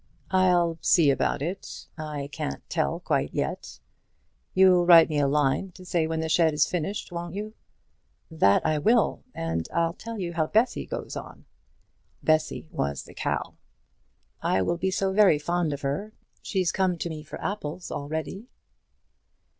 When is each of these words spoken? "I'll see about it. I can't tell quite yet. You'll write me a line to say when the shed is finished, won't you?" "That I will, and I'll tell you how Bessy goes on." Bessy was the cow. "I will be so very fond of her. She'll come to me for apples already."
"I'll 0.31 0.79
see 0.81 1.11
about 1.11 1.43
it. 1.43 1.85
I 1.95 2.27
can't 2.31 2.67
tell 2.71 2.99
quite 3.01 3.35
yet. 3.35 3.79
You'll 4.55 4.87
write 4.87 5.09
me 5.09 5.19
a 5.19 5.27
line 5.27 5.73
to 5.73 5.85
say 5.85 6.07
when 6.07 6.21
the 6.21 6.27
shed 6.27 6.55
is 6.55 6.65
finished, 6.65 7.11
won't 7.11 7.35
you?" 7.35 7.53
"That 8.31 8.65
I 8.65 8.79
will, 8.79 9.23
and 9.35 9.69
I'll 9.71 9.93
tell 9.93 10.17
you 10.17 10.33
how 10.33 10.47
Bessy 10.47 10.87
goes 10.87 11.15
on." 11.15 11.45
Bessy 12.23 12.67
was 12.71 13.03
the 13.03 13.13
cow. 13.13 13.53
"I 14.41 14.63
will 14.63 14.77
be 14.79 14.89
so 14.89 15.13
very 15.13 15.37
fond 15.37 15.71
of 15.71 15.81
her. 15.83 16.13
She'll 16.41 16.65
come 16.73 16.97
to 16.97 17.07
me 17.07 17.21
for 17.21 17.39
apples 17.39 17.91
already." 17.91 18.47